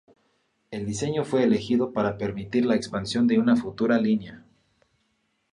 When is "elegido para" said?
1.43-2.17